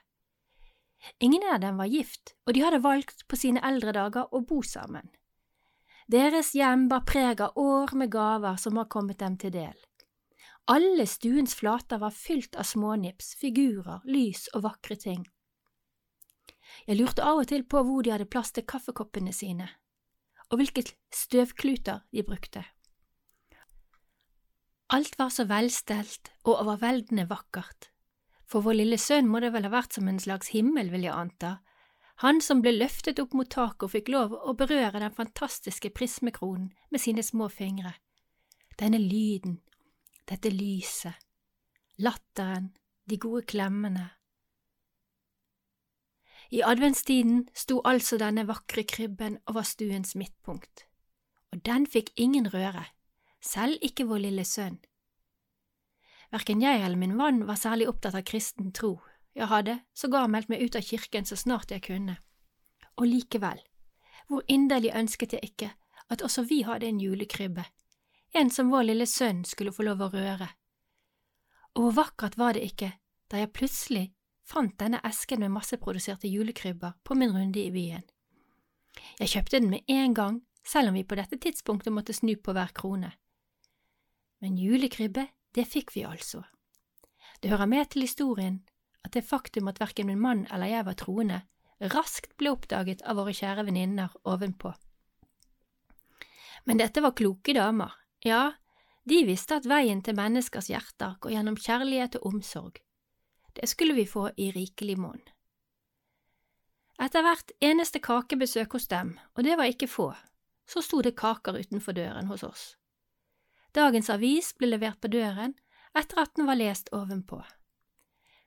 Ingen 1.19 1.43
av 1.51 1.59
dem 1.59 1.77
var 1.77 1.91
gift, 1.91 2.35
og 2.47 2.55
de 2.55 2.63
hadde 2.63 2.83
valgt 2.83 3.25
på 3.27 3.39
sine 3.39 3.61
eldre 3.63 3.91
dager 3.95 4.31
å 4.31 4.41
bo 4.47 4.61
sammen. 4.63 5.09
Deres 6.07 6.53
hjem 6.55 6.87
bar 6.91 7.03
preg 7.07 7.41
av 7.43 7.57
år 7.59 7.93
med 7.95 8.11
gaver 8.11 8.55
som 8.59 8.79
har 8.79 8.91
kommet 8.91 9.19
dem 9.19 9.37
til 9.39 9.53
del. 9.55 9.75
Alle 10.71 11.05
stuens 11.07 11.55
flater 11.59 11.99
var 11.99 12.15
fylt 12.15 12.55
av 12.55 12.67
smånips, 12.67 13.33
figurer, 13.39 14.03
lys 14.07 14.47
og 14.53 14.63
vakre 14.67 14.95
ting. 14.99 15.25
Jeg 16.87 16.99
lurte 16.99 17.23
av 17.23 17.43
og 17.43 17.49
til 17.51 17.65
på 17.67 17.83
hvor 17.83 18.03
de 18.03 18.13
hadde 18.15 18.29
plass 18.31 18.53
til 18.55 18.65
kaffekoppene 18.67 19.33
sine, 19.35 19.67
og 20.51 20.59
hvilke 20.59 20.85
støvkluter 21.11 22.03
de 22.11 22.23
brukte. 22.23 22.63
Alt 24.93 25.17
var 25.19 25.31
så 25.33 25.47
velstelt 25.49 26.31
og 26.43 26.59
overveldende 26.59 27.25
vakkert. 27.29 27.92
For 28.45 28.65
vår 28.65 28.79
lille 28.81 28.99
sønn 28.99 29.29
må 29.31 29.39
det 29.43 29.53
vel 29.53 29.67
ha 29.67 29.73
vært 29.73 29.95
som 29.97 30.07
en 30.07 30.19
slags 30.19 30.51
himmel, 30.53 30.91
vil 30.93 31.07
jeg 31.07 31.15
anta, 31.15 31.57
han 32.21 32.41
som 32.41 32.61
ble 32.61 32.75
løftet 32.75 33.19
opp 33.19 33.33
mot 33.33 33.49
taket 33.49 33.87
og 33.87 33.93
fikk 33.95 34.11
lov 34.13 34.35
å 34.37 34.53
berøre 34.57 35.01
den 35.01 35.15
fantastiske 35.15 35.89
prismekronen 35.95 36.69
med 36.93 37.01
sine 37.01 37.23
små 37.25 37.49
fingre. 37.49 37.95
Denne 38.79 38.99
lyden, 39.01 39.59
dette 40.29 40.51
lyset, 40.53 41.17
latteren, 41.97 42.71
de 43.09 43.17
gode 43.17 43.43
klemmene. 43.49 44.11
I 46.53 46.61
adventstiden 46.61 47.47
sto 47.57 47.79
altså 47.83 48.19
denne 48.21 48.45
vakre 48.47 48.85
krybben 48.85 49.39
over 49.49 49.65
stuens 49.65 50.13
midtpunkt, 50.15 50.85
og 51.51 51.63
den 51.65 51.87
fikk 51.89 52.13
ingen 52.15 52.47
røre, 52.53 52.85
selv 53.41 53.81
ikke 53.81 54.05
vår 54.07 54.27
lille 54.27 54.45
sønn. 54.45 54.77
Verken 56.33 56.63
jeg 56.63 56.81
eller 56.81 56.97
min 56.97 57.15
mann 57.15 57.43
var 57.45 57.59
særlig 57.61 57.87
opptatt 57.91 58.15
av 58.17 58.25
kristen 58.25 58.71
tro, 58.73 58.97
jeg 59.33 59.49
hadde 59.49 59.79
sågar 59.97 60.29
meldt 60.29 60.49
meg 60.49 60.61
ut 60.61 60.75
av 60.77 60.85
kirken 60.85 61.25
så 61.25 61.37
snart 61.37 61.71
jeg 61.73 61.85
kunne. 61.87 62.17
Og 62.97 63.07
likevel, 63.09 63.61
hvor 64.29 64.45
inderlig 64.47 64.93
ønsket 64.93 65.33
jeg 65.37 65.49
ikke 65.51 65.69
at 66.13 66.21
også 66.25 66.45
vi 66.49 66.61
hadde 66.65 66.89
en 66.89 67.01
julekrybbe, 67.01 67.65
en 68.37 68.49
som 68.53 68.69
vår 68.73 68.89
lille 68.89 69.07
sønn 69.09 69.43
skulle 69.45 69.73
få 69.73 69.85
lov 69.87 70.01
å 70.05 70.11
røre. 70.13 70.49
Og 71.73 71.87
hvor 71.87 71.97
vakkert 72.03 72.37
var 72.37 72.57
det 72.57 72.65
ikke 72.69 72.91
da 73.31 73.41
jeg 73.41 73.53
plutselig 73.53 74.07
fant 74.45 74.75
denne 74.77 75.01
esken 75.07 75.41
med 75.41 75.53
masseproduserte 75.55 76.29
julekrybber 76.29 76.97
på 77.03 77.17
min 77.17 77.33
runde 77.33 77.61
i 77.61 77.71
byen. 77.73 78.03
Jeg 79.19 79.31
kjøpte 79.33 79.59
den 79.59 79.71
med 79.71 79.89
en 79.89 80.13
gang, 80.13 80.41
selv 80.65 80.91
om 80.91 80.97
vi 80.97 81.05
på 81.07 81.17
dette 81.17 81.39
tidspunktet 81.41 81.93
måtte 81.93 82.13
snu 82.13 82.35
på 82.37 82.53
hver 82.53 82.73
krone. 82.75 83.09
Men 84.43 84.59
julekrybbe, 84.59 85.25
det 85.53 85.65
fikk 85.69 85.93
vi 85.95 86.05
altså. 86.07 86.43
Det 87.41 87.51
hører 87.51 87.69
med 87.69 87.89
til 87.91 88.05
historien 88.05 88.61
at 89.03 89.13
det 89.13 89.25
faktum 89.27 89.67
at 89.67 89.81
verken 89.81 90.07
min 90.07 90.21
mann 90.21 90.45
eller 90.51 90.71
jeg 90.71 90.85
var 90.87 90.97
troende, 90.99 91.41
raskt 91.93 92.35
ble 92.39 92.53
oppdaget 92.55 93.03
av 93.03 93.19
våre 93.19 93.33
kjære 93.35 93.65
venninner 93.67 94.13
ovenpå. 94.23 94.71
Men 96.63 96.79
dette 96.79 97.03
var 97.03 97.15
kloke 97.19 97.53
damer, 97.53 97.91
ja, 98.23 98.53
de 99.03 99.25
visste 99.27 99.57
at 99.59 99.67
veien 99.67 99.99
til 100.01 100.15
menneskers 100.15 100.69
hjerter 100.71 101.17
går 101.19 101.35
gjennom 101.35 101.59
kjærlighet 101.59 102.15
og 102.21 102.29
omsorg. 102.31 102.79
Det 103.53 103.67
skulle 103.69 103.97
vi 103.97 104.05
få 104.07 104.29
i 104.39 104.49
rikelig 104.55 104.95
monn. 104.97 105.21
Etter 107.03 107.25
hvert 107.25 107.51
eneste 107.59 107.99
kakebesøk 107.99 108.77
hos 108.77 108.87
dem, 108.87 109.17
og 109.35 109.43
det 109.43 109.57
var 109.59 109.67
ikke 109.67 109.91
få, 109.91 110.13
så 110.69 110.81
sto 110.81 111.01
det 111.03 111.17
kaker 111.19 111.59
utenfor 111.59 111.97
døren 111.97 112.29
hos 112.31 112.45
oss. 112.47 112.63
Dagens 113.73 114.09
avis 114.13 114.51
ble 114.57 114.69
levert 114.69 114.99
på 115.01 115.09
døren 115.09 115.55
etter 115.97 116.21
at 116.21 116.35
den 116.37 116.45
var 116.49 116.59
lest 116.59 116.91
ovenpå. 116.93 117.41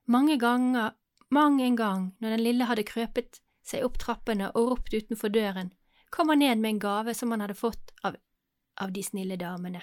Mange 0.07 0.37
ganger, 0.39 0.95
mang 1.31 1.59
en 1.63 1.77
gang, 1.77 2.13
når 2.23 2.37
den 2.37 2.45
lille 2.45 2.69
hadde 2.69 2.87
krøpet 2.87 3.41
seg 3.67 3.83
opp 3.87 3.99
trappene 3.99 4.53
og 4.55 4.71
ropt 4.71 4.95
utenfor 4.95 5.33
døren, 5.35 5.73
kom 6.15 6.31
han 6.31 6.45
ned 6.45 6.63
med 6.63 6.77
en 6.77 6.83
gave 6.83 7.15
som 7.15 7.35
han 7.35 7.43
hadde 7.43 7.59
fått 7.59 7.91
av, 8.07 8.15
av 8.79 8.93
de 8.95 9.03
snille 9.03 9.39
damene. 9.41 9.83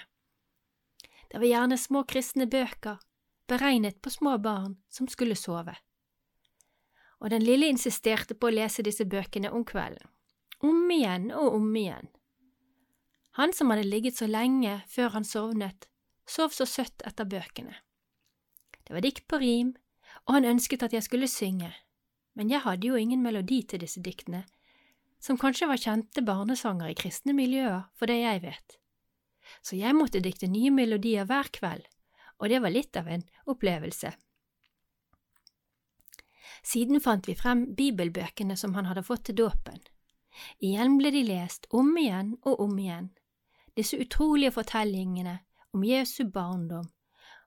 Det 1.28 1.40
var 1.42 1.50
gjerne 1.50 1.78
små 1.78 2.04
kristne 2.08 2.46
bøker, 2.48 2.96
beregnet 3.48 4.00
på 4.00 4.10
små 4.10 4.38
barn 4.38 4.78
som 4.88 5.08
skulle 5.08 5.36
sove. 5.36 5.76
Og 7.20 7.30
den 7.30 7.44
lille 7.44 7.68
insisterte 7.68 8.36
på 8.36 8.48
å 8.48 8.54
lese 8.54 8.84
disse 8.84 9.04
bøkene 9.04 9.52
om 9.52 9.64
kvelden, 9.68 10.08
om 10.64 10.90
igjen 10.90 11.30
og 11.32 11.58
om 11.58 11.68
igjen. 11.76 12.08
Han 13.34 13.52
som 13.52 13.70
hadde 13.70 13.86
ligget 13.88 14.20
så 14.20 14.28
lenge 14.30 14.76
før 14.90 15.16
han 15.16 15.24
sovnet, 15.26 15.88
sov 16.26 16.54
så 16.54 16.66
søtt 16.70 17.02
etter 17.06 17.26
bøkene. 17.26 17.74
Det 18.84 18.94
var 18.94 19.02
dikt 19.02 19.26
på 19.26 19.40
rim, 19.42 19.72
og 20.26 20.36
han 20.36 20.46
ønsket 20.54 20.84
at 20.86 20.94
jeg 20.94 21.06
skulle 21.06 21.28
synge, 21.30 21.72
men 22.38 22.50
jeg 22.52 22.62
hadde 22.62 22.86
jo 22.86 22.98
ingen 23.00 23.24
melodi 23.24 23.62
til 23.66 23.82
disse 23.82 24.02
diktene, 24.04 24.44
som 25.18 25.38
kanskje 25.40 25.66
var 25.66 25.80
kjente 25.80 26.22
barnesanger 26.22 26.92
i 26.92 26.98
kristne 26.98 27.34
miljøer, 27.34 27.88
for 27.96 28.06
det 28.10 28.20
jeg 28.20 28.42
vet. 28.44 28.76
Så 29.64 29.76
jeg 29.80 29.96
måtte 29.96 30.22
dikte 30.22 30.46
nye 30.48 30.70
melodier 30.70 31.26
hver 31.26 31.50
kveld, 31.52 31.88
og 32.38 32.52
det 32.52 32.60
var 32.62 32.74
litt 32.74 32.96
av 32.96 33.08
en 33.08 33.24
opplevelse. 33.50 34.12
Siden 36.64 37.02
fant 37.02 37.26
vi 37.28 37.34
frem 37.36 37.66
bibelbøkene 37.76 38.56
som 38.56 38.76
han 38.78 38.86
hadde 38.88 39.04
fått 39.04 39.26
til 39.28 39.42
dåpen. 39.42 39.82
Igjen 40.64 40.96
ble 41.00 41.12
de 41.14 41.26
lest 41.26 41.66
om 41.70 41.92
igjen 41.98 42.34
og 42.42 42.62
om 42.64 42.78
igjen, 42.80 43.10
disse 43.76 43.98
utrolige 43.98 44.52
fortellingene 44.52 45.38
om 45.72 45.84
Jesu 45.84 46.24
barndom, 46.30 46.88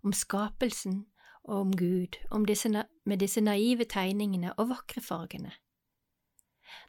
om 0.04 0.14
skapelsen 0.14 1.06
og 1.44 1.60
om 1.60 1.72
Gud, 1.78 2.18
om 2.32 2.46
disse, 2.46 2.70
med 3.06 3.18
disse 3.18 3.42
naive 3.42 3.86
tegningene 3.86 4.54
og 4.54 4.70
vakre 4.70 5.02
fargene. 5.02 5.52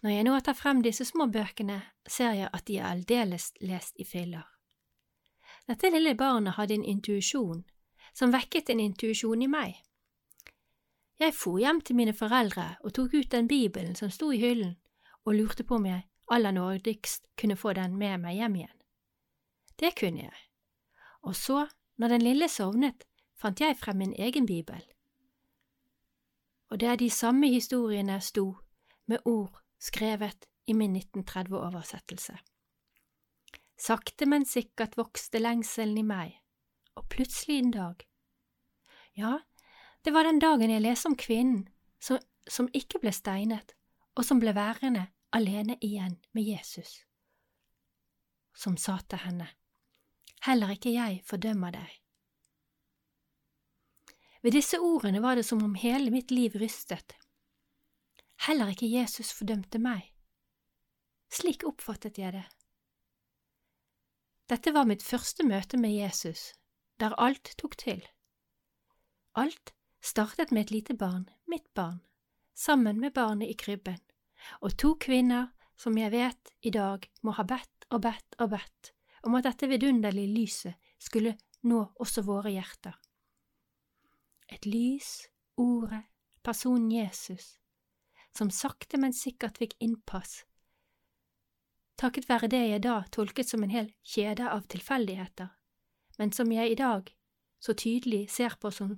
Når 0.03 0.11
jeg 0.11 0.25
nå 0.27 0.39
tar 0.41 0.59
frem 0.59 0.83
disse 0.83 1.05
små 1.05 1.27
bøkene, 1.31 1.83
ser 2.09 2.33
jeg 2.33 2.51
at 2.53 2.67
de 2.67 2.79
er 2.79 2.91
aldeles 2.91 3.53
lest 3.61 3.95
i 3.99 4.05
filler. 4.05 4.47
Dette 5.69 5.91
lille 5.91 6.15
barnet 6.15 6.57
hadde 6.57 6.75
en 6.75 6.85
intuisjon 6.85 7.65
som 8.15 8.33
vekket 8.33 8.71
en 8.71 8.81
intuisjon 8.81 9.43
i 9.43 9.51
meg. 9.51 9.77
Jeg 11.19 11.35
for 11.35 11.59
hjem 11.59 11.81
til 11.83 11.99
mine 11.99 12.15
foreldre 12.15 12.77
og 12.81 12.95
tok 12.95 13.15
ut 13.15 13.31
den 13.31 13.49
bibelen 13.49 13.95
som 13.99 14.11
sto 14.11 14.31
i 14.33 14.39
hyllen, 14.39 14.77
og 15.27 15.35
lurte 15.35 15.65
på 15.67 15.77
om 15.77 15.87
jeg 15.87 16.07
aller 16.31 16.55
nådigst 16.55 17.27
kunne 17.39 17.57
få 17.57 17.73
den 17.73 17.97
med 17.99 18.23
meg 18.23 18.39
hjem 18.39 18.57
igjen. 18.57 18.78
Det 19.79 19.95
kunne 19.99 20.25
jeg. 20.27 20.45
Og 21.23 21.37
så, 21.37 21.67
når 21.97 22.09
den 22.09 22.23
lille 22.23 22.49
sovnet, 22.49 23.05
fant 23.39 23.61
jeg 23.61 23.77
frem 23.79 23.97
min 23.97 24.15
egen 24.19 24.47
bibel. 24.47 24.83
Og 26.71 26.81
det 26.81 26.89
er 26.89 26.97
de 26.97 27.11
samme 27.11 27.49
historiene 27.49 28.21
sto, 28.21 28.57
med 29.07 29.19
ord 29.25 29.63
skrevet 29.81 30.49
i 30.67 30.73
min 30.73 30.97
1930-oversettelse. 30.97 32.37
Sakte, 33.79 34.27
men 34.27 34.45
sikkert 34.45 34.97
vokste 34.99 35.39
lengselen 35.39 35.99
i 35.99 36.03
meg, 36.03 36.35
og 36.99 37.07
plutselig 37.09 37.59
en 37.59 37.71
dag. 37.71 38.03
Ja, 39.17 39.39
det 40.05 40.13
var 40.13 40.27
den 40.27 40.43
dagen 40.43 40.71
jeg 40.71 40.83
leste 40.83 41.09
om 41.09 41.17
kvinnen 41.17 41.69
som, 42.03 42.19
som 42.51 42.69
ikke 42.75 43.01
ble 43.03 43.13
steinet, 43.15 43.75
og 44.19 44.27
som 44.27 44.43
ble 44.43 44.53
værende 44.55 45.07
alene 45.33 45.79
igjen 45.81 46.19
med 46.35 46.51
Jesus, 46.51 47.05
som 48.55 48.77
sa 48.77 48.99
til 49.09 49.23
henne, 49.23 49.47
Heller 50.47 50.75
ikke 50.75 50.93
jeg 50.95 51.23
fordømmer 51.27 51.75
deg. 51.75 51.95
Ved 54.43 54.55
disse 54.55 54.79
ordene 54.79 55.23
var 55.23 55.35
det 55.35 55.47
som 55.49 55.63
om 55.65 55.75
hele 55.75 56.13
mitt 56.15 56.31
liv 56.31 56.55
rystet. 56.61 57.17
Heller 58.47 58.71
ikke 58.71 58.91
Jesus 58.91 59.33
fordømte 59.35 59.81
meg. 59.83 60.13
Slik 61.35 61.67
oppfattet 61.67 62.21
jeg 62.23 62.37
det. 62.37 62.45
Dette 64.49 64.73
var 64.73 64.87
mitt 64.89 65.03
første 65.05 65.45
møte 65.45 65.77
med 65.77 65.93
Jesus, 65.93 66.55
der 67.03 67.19
alt 67.21 67.51
tok 67.61 67.77
til. 67.77 68.01
Alt 69.37 69.75
startet 70.01 70.55
med 70.55 70.69
et 70.69 70.71
lite 70.71 70.95
barn, 70.97 71.27
mitt 71.47 71.67
barn, 71.75 72.01
sammen 72.55 73.01
med 73.03 73.13
barnet 73.19 73.51
i 73.51 73.59
krybben, 73.59 74.01
og 74.63 74.79
to 74.79 74.95
kvinner 75.03 75.51
som 75.77 75.99
jeg 75.99 76.15
vet 76.15 76.55
i 76.63 76.73
dag 76.75 77.05
må 77.23 77.35
ha 77.37 77.45
bedt 77.45 77.91
og 77.91 78.07
bedt 78.07 78.39
og 78.39 78.55
bedt 78.55 78.95
om 79.29 79.37
at 79.37 79.47
dette 79.51 79.69
vidunderlige 79.69 80.33
lyset 80.33 80.95
skulle 80.99 81.37
nå 81.69 81.85
også 82.01 82.25
våre 82.25 82.55
hjerter 82.55 82.97
et 84.49 84.67
lys, 84.67 85.29
ordet, 85.57 86.03
personen 86.43 86.91
Jesus, 86.93 87.59
som 88.37 88.51
sakte, 88.51 88.99
men 89.01 89.13
sikkert 89.13 89.59
fikk 89.61 89.75
innpass, 89.85 90.45
takket 92.01 92.29
være 92.31 92.51
det 92.53 92.63
jeg 92.65 92.85
da 92.87 93.01
tolket 93.13 93.51
som 93.51 93.65
en 93.65 93.75
hel 93.75 93.91
kjede 94.07 94.49
av 94.49 94.69
tilfeldigheter, 94.73 95.51
men 96.19 96.33
som 96.33 96.53
jeg 96.53 96.73
i 96.73 96.79
dag 96.79 97.11
så 97.61 97.75
tydelig 97.75 98.29
ser 98.33 98.57
på 98.61 98.71
som 98.75 98.95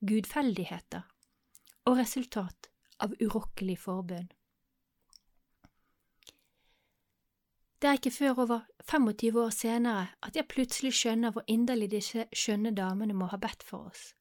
gudfeldigheter, 0.00 1.04
og 1.86 2.00
resultat 2.00 2.70
av 3.04 3.14
urokkelig 3.20 3.78
forbønn. 3.84 4.30
Det 7.78 7.88
er 7.88 7.98
ikke 7.98 8.10
før 8.10 8.40
over 8.42 8.60
25 8.90 9.40
år 9.40 9.50
senere 9.54 10.06
at 10.26 10.36
jeg 10.36 10.48
plutselig 10.50 10.92
skjønner 10.98 11.30
hvor 11.30 11.44
inderlig 11.46 11.90
disse 11.92 12.24
skjønne 12.34 12.72
damene 12.74 13.14
må 13.14 13.28
ha 13.30 13.38
bedt 13.38 13.62
for 13.62 13.92
oss. 13.92 14.14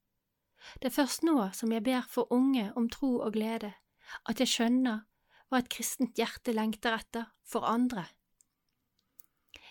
Det 0.78 0.92
er 0.92 0.98
først 0.98 1.24
nå 1.26 1.50
som 1.58 1.72
jeg 1.74 1.84
ber 1.84 2.06
for 2.10 2.30
unge 2.34 2.70
om 2.78 2.90
tro 2.90 3.16
og 3.18 3.34
glede, 3.34 3.74
at 4.30 4.40
jeg 4.40 4.52
skjønner 4.52 5.02
hva 5.50 5.62
et 5.62 5.72
kristent 5.74 6.20
hjerte 6.20 6.54
lengter 6.54 7.00
etter 7.00 7.32
for 7.48 7.66
andre. 7.66 8.06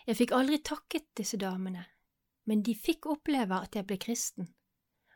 Jeg 0.06 0.18
fikk 0.18 0.34
aldri 0.34 0.58
takket 0.62 1.06
disse 1.18 1.38
damene, 1.38 1.84
men 2.46 2.62
de 2.62 2.74
fikk 2.74 3.06
oppleve 3.10 3.58
at 3.58 3.76
jeg 3.76 3.86
ble 3.86 3.98
kristen, 4.02 4.48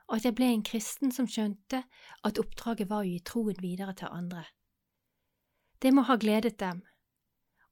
og 0.07 0.19
at 0.19 0.29
jeg 0.29 0.37
ble 0.39 0.51
en 0.51 0.65
kristen 0.67 1.15
som 1.15 1.27
skjønte 1.31 1.83
at 2.27 2.39
oppdraget 2.43 2.91
var 2.91 3.03
å 3.03 3.11
gi 3.11 3.19
troen 3.27 3.59
videre 3.63 3.95
til 3.99 4.11
andre. 4.11 4.45
Det 5.81 5.95
må 5.95 6.05
ha 6.07 6.19
gledet 6.21 6.59
dem, 6.61 6.83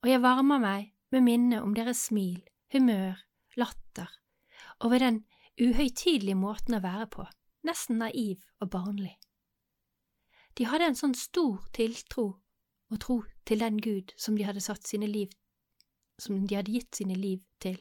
og 0.02 0.10
jeg 0.10 0.22
varmer 0.22 0.60
meg 0.62 0.92
med 1.12 1.24
minnet 1.26 1.62
om 1.62 1.74
deres 1.74 2.04
smil, 2.08 2.42
humør, 2.72 3.16
latter, 3.56 4.10
og 4.78 4.92
ved 4.92 5.02
den 5.04 5.24
uhøytidelige 5.58 6.38
måten 6.38 6.78
å 6.78 6.82
være 6.84 7.08
på, 7.10 7.24
nesten 7.66 7.98
naiv 8.02 8.44
og 8.60 8.70
barnlig. 8.70 9.16
De 10.58 10.66
hadde 10.66 10.90
en 10.90 10.98
sånn 10.98 11.16
stor 11.18 11.64
tiltro 11.74 12.28
og 12.88 13.00
tro 13.02 13.22
til 13.46 13.62
den 13.62 13.78
Gud 13.82 14.14
som 14.16 14.36
de 14.36 14.46
hadde 14.46 14.62
liv 15.06 15.34
som 16.18 16.46
de 16.46 16.56
hadde 16.56 16.72
gitt 16.74 16.98
sine 16.98 17.14
liv 17.14 17.42
til, 17.62 17.78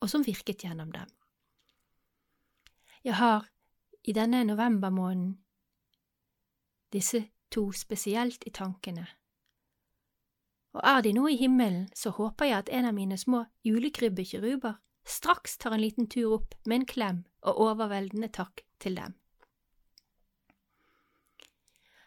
og 0.00 0.10
som 0.10 0.24
virket 0.24 0.64
gjennom 0.64 0.92
dem. 0.92 1.08
Jeg 3.04 3.16
har 3.16 3.48
i 4.04 4.12
denne 4.12 4.44
novembermåneden 4.44 5.38
disse 6.92 7.24
to 7.50 7.72
spesielt 7.72 8.44
i 8.46 8.50
tankene, 8.50 9.06
og 10.74 10.80
er 10.82 11.02
de 11.06 11.12
nå 11.14 11.28
i 11.30 11.36
himmelen, 11.38 11.86
så 11.94 12.10
håper 12.10 12.50
jeg 12.50 12.64
at 12.64 12.72
en 12.72 12.88
av 12.88 12.96
mine 12.96 13.18
små 13.18 13.44
julekrybbekiruber 13.66 14.74
straks 15.06 15.58
tar 15.58 15.76
en 15.76 15.84
liten 15.84 16.08
tur 16.10 16.40
opp 16.40 16.54
med 16.66 16.80
en 16.80 16.88
klem 16.90 17.20
og 17.44 17.60
overveldende 17.68 18.30
takk 18.34 18.64
til 18.82 18.98
dem. 18.98 19.14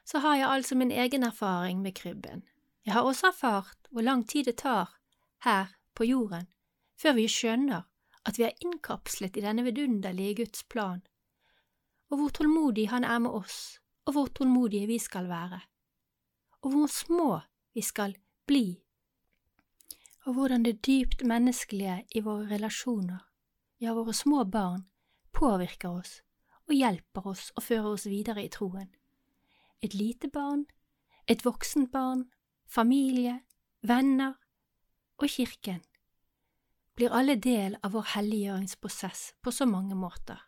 Så 0.07 0.19
har 0.23 0.35
jeg 0.35 0.49
altså 0.49 0.75
min 0.75 0.91
egen 0.91 1.23
erfaring 1.23 1.81
med 1.81 1.95
krybben. 1.95 2.43
Jeg 2.85 2.93
har 2.95 3.07
også 3.07 3.31
erfart 3.31 3.89
hvor 3.91 4.03
lang 4.03 4.27
tid 4.27 4.47
det 4.47 4.57
tar 4.63 4.99
her 5.43 5.73
på 5.95 6.07
jorden 6.07 6.47
før 6.97 7.17
vi 7.19 7.27
skjønner 7.31 7.83
at 8.27 8.39
vi 8.39 8.47
er 8.47 8.63
innkapslet 8.63 9.37
i 9.37 9.43
denne 9.43 9.63
vidunderlige 9.63 10.35
Guds 10.41 10.63
plan, 10.63 11.01
og 12.11 12.17
hvor 12.17 12.29
tålmodig 12.35 12.89
Han 12.89 13.03
er 13.03 13.19
med 13.19 13.31
oss, 13.31 13.79
og 14.05 14.13
hvor 14.13 14.27
tålmodige 14.27 14.87
vi 14.87 14.97
skal 14.99 15.29
være, 15.29 15.59
og 16.61 16.71
hvor 16.71 16.87
små 16.87 17.39
vi 17.73 17.81
skal 17.81 18.15
bli, 18.47 18.79
og 20.27 20.33
hvordan 20.33 20.63
det 20.63 20.81
dypt 20.87 21.23
menneskelige 21.23 22.01
i 22.15 22.21
våre 22.23 22.49
relasjoner, 22.49 23.19
ja, 23.79 23.93
våre 23.93 24.13
små 24.13 24.43
barn, 24.43 24.87
påvirker 25.31 25.99
oss 25.99 26.21
og 26.67 26.73
hjelper 26.75 27.27
oss 27.31 27.51
og 27.55 27.63
fører 27.63 27.93
oss 27.93 28.07
videre 28.09 28.43
i 28.43 28.49
troen. 28.51 28.89
Et 29.81 29.93
lite 29.93 30.27
barn, 30.33 30.65
et 31.27 31.45
voksent 31.45 31.91
barn, 31.91 32.25
familie, 32.67 33.39
venner 33.81 34.33
og 35.17 35.29
kirken 35.29 35.79
blir 36.97 37.13
alle 37.13 37.37
del 37.37 37.77
av 37.85 37.93
vår 37.93 38.13
helliggjøringsprosess 38.15 39.35
på 39.41 39.53
så 39.53 39.67
mange 39.69 39.95
måter. 39.95 40.39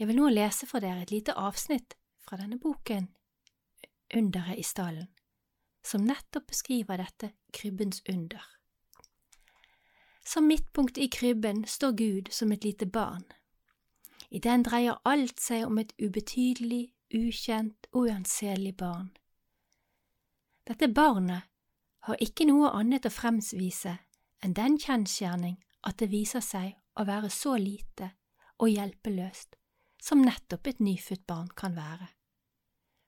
Jeg 0.00 0.08
vil 0.08 0.16
nå 0.16 0.30
lese 0.32 0.66
for 0.66 0.80
dere 0.80 1.04
et 1.04 1.12
lite 1.12 1.36
avsnitt 1.36 1.94
fra 2.24 2.40
denne 2.40 2.58
boken 2.58 3.10
Underet 4.10 4.58
i 4.58 4.64
stallen, 4.66 5.06
som 5.84 6.04
nettopp 6.04 6.46
beskriver 6.46 7.00
dette 7.00 7.32
krybbens 7.52 8.02
under. 8.08 8.42
Som 10.24 10.46
midtpunkt 10.46 10.98
i 10.98 11.08
krybben 11.08 11.64
står 11.66 11.92
Gud 11.92 12.28
som 12.32 12.52
et 12.52 12.64
lite 12.64 12.86
barn. 12.86 13.24
I 14.30 14.38
den 14.38 14.62
dreier 14.62 15.00
alt 15.04 15.40
seg 15.40 15.64
om 15.66 15.78
et 15.78 15.92
ubetydelig, 15.98 16.92
ukjent 17.14 17.88
og 17.92 18.06
uanselig 18.06 18.76
barn. 18.76 19.10
Dette 20.68 20.86
barnet 20.88 21.48
har 22.06 22.20
ikke 22.22 22.46
noe 22.46 22.70
annet 22.70 23.08
å 23.08 23.10
fremvise 23.10 23.96
enn 24.44 24.54
den 24.54 24.78
kjensgjerning 24.78 25.58
at 25.88 25.98
det 25.98 26.12
viser 26.12 26.44
seg 26.44 26.76
å 26.94 27.06
være 27.08 27.30
så 27.32 27.56
lite 27.58 28.12
og 28.60 28.70
hjelpeløst 28.70 29.56
som 30.00 30.22
nettopp 30.24 30.70
et 30.70 30.80
nyfødt 30.80 31.26
barn 31.26 31.50
kan 31.56 31.74
være. 31.76 32.08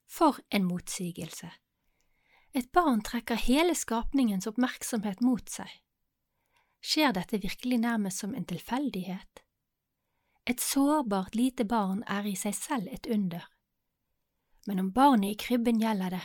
For 0.08 0.40
en 0.50 0.66
motsigelse! 0.68 1.48
Et 2.54 2.72
barn 2.72 3.00
trekker 3.00 3.38
hele 3.40 3.74
skapningens 3.74 4.46
oppmerksomhet 4.46 5.22
mot 5.24 5.48
seg. 5.48 5.70
Skjer 6.82 7.14
dette 7.16 7.40
virkelig 7.40 7.78
nærmest 7.80 8.20
som 8.20 8.34
en 8.34 8.44
tilfeldighet? 8.44 9.40
Et 10.46 10.60
sårbart 10.60 11.34
lite 11.38 11.64
barn 11.64 12.02
er 12.10 12.26
i 12.26 12.34
seg 12.36 12.54
selv 12.58 12.92
et 12.92 13.06
under. 13.06 13.46
Men 14.66 14.82
om 14.82 14.92
barnet 14.92 15.32
i 15.32 15.38
krybben 15.38 15.80
gjelder 15.80 16.16
det, 16.18 16.24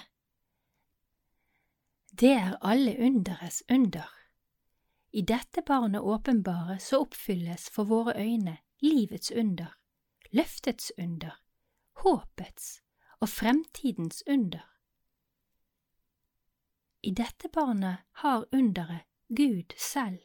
det 2.17 2.33
er 2.33 2.57
alle 2.65 2.95
underes 2.97 3.61
under. 3.69 4.09
I 5.13 5.21
dette 5.21 5.61
barnet 5.61 6.01
åpenbare 6.01 6.79
så 6.79 7.03
oppfylles 7.05 7.69
for 7.69 7.85
våre 7.85 8.15
øyne 8.17 8.57
livets 8.81 9.31
under, 9.31 9.77
løftets 10.31 10.91
under, 10.97 11.37
håpets 12.03 12.81
og 13.19 13.29
fremtidens 13.29 14.23
under. 14.27 14.65
I 17.07 17.11
dette 17.15 17.47
barnet 17.47 18.03
har 18.11 18.45
underet 18.51 19.05
Gud 19.29 19.71
selv 19.79 20.19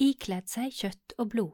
ikledd 0.00 0.48
seg 0.48 0.72
kjøtt 0.72 1.12
og 1.20 1.28
blod. 1.34 1.52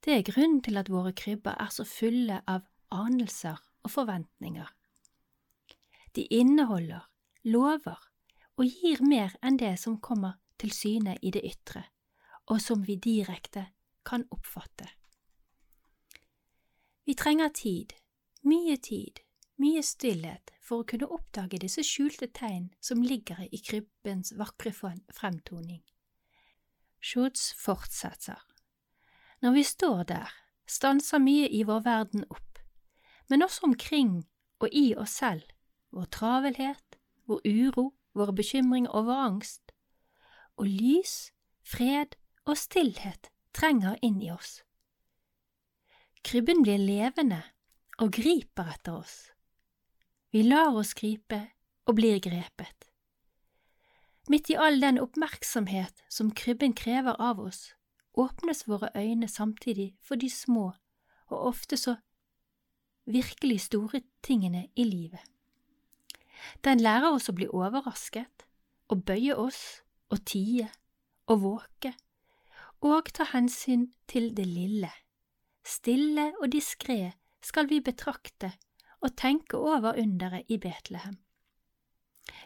Det 0.00 0.14
er 0.14 0.24
grunnen 0.24 0.62
til 0.64 0.80
at 0.80 0.88
våre 0.88 1.12
krybber 1.12 1.58
er 1.60 1.68
så 1.74 1.84
fulle 1.84 2.38
av 2.48 2.64
anelser 2.88 3.60
og 3.84 3.92
forventninger. 3.92 4.70
De 6.16 6.24
inneholder 6.32 7.04
lover, 7.52 8.00
og 8.56 8.64
gir 8.64 9.04
mer 9.04 9.36
enn 9.44 9.60
det 9.60 9.74
som 9.80 10.00
kommer 10.00 10.40
til 10.60 10.72
syne 10.72 11.18
i 11.20 11.30
det 11.32 11.44
ytre, 11.44 11.84
og 12.48 12.64
som 12.64 12.80
vi 12.88 12.96
direkte 12.96 13.66
kan 14.08 14.24
oppfatte. 14.32 14.88
Vi 17.04 17.12
trenger 17.12 17.52
tid, 17.52 17.92
mye 18.48 18.80
tid, 18.80 19.20
mye 19.60 19.82
stillhet 19.84 20.52
for 20.64 20.82
å 20.82 20.88
kunne 20.88 21.08
oppdage 21.12 21.60
disse 21.62 21.84
skjulte 21.86 22.30
tegn 22.36 22.70
som 22.80 23.02
ligger 23.04 23.42
i 23.50 23.60
krybbens 23.60 24.32
vakre 24.38 24.72
fremtoning. 24.72 25.82
Schutz 27.00 27.50
fortsetter. 27.56 28.40
Når 29.40 29.56
vi 29.56 29.64
står 29.64 30.02
der, 30.08 30.32
stanser 30.68 31.22
mye 31.22 31.48
i 31.48 31.62
vår 31.64 31.84
verden 31.86 32.26
opp, 32.28 32.60
men 33.28 33.42
også 33.42 33.68
omkring 33.68 34.24
og 34.60 34.68
i 34.76 34.90
oss 34.94 35.16
selv, 35.22 35.44
vår 35.90 36.10
travelhet, 36.12 36.98
vår 37.26 37.40
uro, 37.48 37.86
våre 38.12 38.34
bekymringer 38.36 38.92
og 38.92 39.08
vår 39.08 39.22
angst, 39.26 39.72
og 40.60 40.68
lys, 40.68 41.32
fred 41.64 42.16
og 42.44 42.58
stillhet 42.58 43.30
trenger 43.56 43.96
inn 44.04 44.20
i 44.22 44.30
oss. 44.32 44.60
Krybben 46.26 46.60
blir 46.66 46.78
levende 46.78 47.40
og 48.00 48.12
griper 48.12 48.74
etter 48.74 49.00
oss. 49.00 49.30
Vi 50.30 50.42
lar 50.42 50.76
oss 50.78 50.94
gripe 50.94 51.40
og 51.86 51.96
blir 51.98 52.20
grepet. 52.22 52.86
Midt 54.30 54.50
i 54.52 54.54
all 54.54 54.78
den 54.78 55.00
oppmerksomhet 55.02 56.04
som 56.08 56.30
krybben 56.30 56.74
krever 56.78 57.16
av 57.18 57.40
oss, 57.42 57.72
åpnes 58.14 58.62
våre 58.68 58.92
øyne 58.94 59.26
samtidig 59.28 59.96
for 60.02 60.14
de 60.14 60.30
små 60.30 60.70
og 61.30 61.46
ofte 61.50 61.76
så 61.76 61.96
virkelig 63.10 63.60
store 63.66 64.02
tingene 64.22 64.68
i 64.76 64.84
livet. 64.84 65.22
Den 66.64 66.80
lærer 66.80 67.10
oss 67.10 67.28
å 67.28 67.34
bli 67.34 67.48
overrasket, 67.50 68.46
å 68.88 68.94
bøye 68.94 69.34
oss, 69.34 69.82
å 70.10 70.16
tie, 70.16 70.70
å 71.26 71.36
våke, 71.42 71.92
og 72.80 73.10
ta 73.12 73.26
hensyn 73.32 73.90
til 74.06 74.30
det 74.36 74.46
lille. 74.46 74.90
Stille 75.66 76.30
og 76.40 76.52
diskré 76.54 77.12
skal 77.44 77.68
vi 77.68 77.82
betrakte 77.84 78.54
og 79.00 79.16
tenke 79.16 79.58
over 79.58 79.98
underet 79.98 80.48
i 80.48 80.58
Betlehem. 80.58 81.16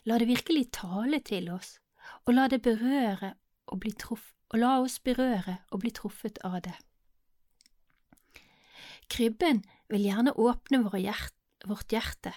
La 0.04 0.18
det 0.18 0.28
virkelig 0.28 0.70
tale 0.72 1.20
til 1.20 1.50
oss, 1.52 1.78
og 2.24 2.34
la 2.34 2.48
det 2.48 2.62
berøre 2.62 3.34
og 3.66 3.80
bli 3.80 3.92
truff, 3.92 4.32
og 4.52 4.60
la 4.60 4.78
oss 4.80 4.98
berøre 5.00 5.58
og 5.70 5.82
bli 5.82 5.90
truffet 5.90 6.38
av 6.44 6.60
det. 6.66 6.76
Krybben 9.10 9.64
vil 9.90 10.06
gjerne 10.06 10.36
åpne 10.40 10.84
vårt 10.84 11.92
hjerte 11.92 12.34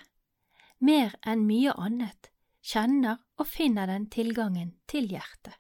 mer 0.80 1.16
enn 1.26 1.46
mye 1.48 1.74
annet, 1.74 2.30
kjenner 2.62 3.22
og 3.38 3.48
finner 3.50 3.90
den 3.90 4.08
tilgangen 4.14 4.76
til 4.90 5.10
hjertet. 5.10 5.56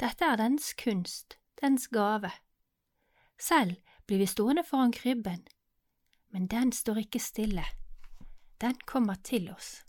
Dette 0.00 0.24
er 0.24 0.38
dens 0.40 0.72
kunst, 0.78 1.36
dens 1.60 1.88
gave. 1.92 2.30
Selv 3.40 3.76
blir 4.06 4.22
vi 4.22 4.28
stående 4.30 4.64
foran 4.64 4.94
krybben, 4.94 5.42
men 6.30 6.46
den 6.46 6.72
står 6.72 7.04
ikke 7.04 7.18
stille, 7.18 7.64
den 8.60 8.74
kommer 8.86 9.14
til 9.24 9.50
oss. 9.50 9.82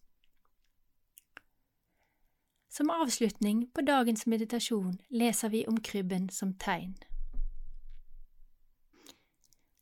Som 2.72 2.90
avslutning 2.90 3.68
på 3.76 3.82
dagens 3.82 4.28
meditasjon 4.28 5.00
leser 5.10 5.50
vi 5.50 5.66
om 5.68 5.82
krybben 5.82 6.30
som 6.30 6.54
tegn. 6.54 6.96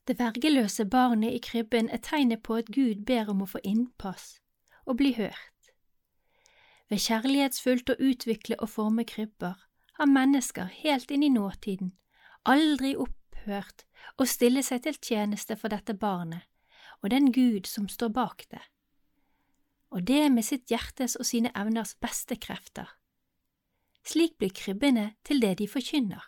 Det 0.07 0.17
vergeløse 0.19 0.85
barnet 0.85 1.35
i 1.37 1.41
krybben 1.43 1.89
er 1.89 2.01
tegnet 2.01 2.41
på 2.43 2.55
at 2.57 2.71
Gud 2.73 3.05
ber 3.05 3.29
om 3.29 3.43
å 3.45 3.49
få 3.51 3.61
innpass 3.63 4.39
og 4.85 4.97
bli 4.97 5.13
hørt. 5.13 5.69
Ved 6.89 7.03
kjærlighetsfullt 7.05 7.93
å 7.93 7.99
utvikle 8.01 8.57
og 8.57 8.73
forme 8.73 9.05
krybber 9.05 9.61
har 9.99 10.09
mennesker 10.09 10.73
helt 10.81 11.11
inn 11.13 11.23
i 11.23 11.29
nåtiden 11.29 11.93
aldri 12.49 12.95
opphørt 12.97 13.85
å 14.17 14.25
stille 14.25 14.63
seg 14.65 14.87
til 14.87 14.97
tjeneste 14.97 15.59
for 15.59 15.69
dette 15.69 15.93
barnet 15.93 16.48
og 17.01 17.11
den 17.11 17.31
Gud 17.33 17.67
som 17.67 17.87
står 17.87 18.09
bak 18.15 18.45
det, 18.51 18.61
og 19.89 20.07
det 20.07 20.31
med 20.31 20.45
sitt 20.45 20.69
hjertes 20.69 21.15
og 21.15 21.25
sine 21.25 21.51
evners 21.57 21.95
beste 21.95 22.35
krefter. 22.35 22.89
Slik 24.05 24.37
blir 24.37 24.53
krybbene 24.55 25.13
til 25.25 25.41
det 25.41 25.57
de 25.59 25.67
forkynner. 25.67 26.23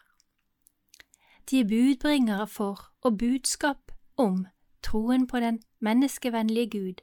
De 1.49 1.59
er 1.59 1.69
budbringere 1.69 2.47
for 2.47 2.91
og 3.01 3.17
budskap 3.17 3.91
om 4.17 4.47
troen 4.83 5.27
på 5.27 5.39
den 5.39 5.61
menneskevennlige 5.79 6.69
Gud, 6.69 7.01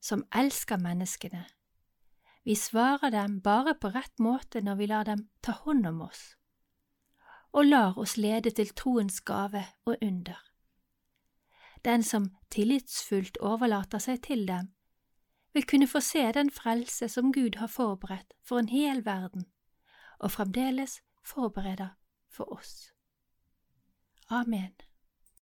som 0.00 0.24
elsker 0.34 0.76
menneskene. 0.76 1.44
Vi 2.44 2.54
svarer 2.54 3.10
dem 3.10 3.40
bare 3.42 3.74
på 3.74 3.88
rett 3.92 4.18
måte 4.18 4.60
når 4.64 4.74
vi 4.74 4.86
lar 4.86 5.04
dem 5.04 5.28
ta 5.42 5.52
hånd 5.52 5.86
om 5.86 6.00
oss, 6.06 6.36
og 7.52 7.64
lar 7.64 7.98
oss 7.98 8.16
lede 8.16 8.50
til 8.50 8.72
troens 8.72 9.20
gave 9.20 9.64
og 9.84 9.96
under. 10.02 10.47
Den 11.88 12.02
som 12.02 12.26
tillitsfullt 12.52 13.38
overlater 13.40 14.02
seg 14.02 14.20
til 14.26 14.42
dem, 14.48 14.66
vil 15.56 15.64
kunne 15.64 15.88
få 15.88 16.02
se 16.04 16.26
den 16.36 16.50
frelse 16.52 17.08
som 17.08 17.32
Gud 17.32 17.56
har 17.56 17.70
forberedt 17.72 18.34
for 18.44 18.60
en 18.60 18.68
hel 18.68 19.00
verden, 19.06 19.46
og 20.18 20.30
fremdeles 20.30 20.98
forbereder 21.24 21.96
for 22.28 22.52
oss. 22.52 22.92
Amen. 24.28 24.74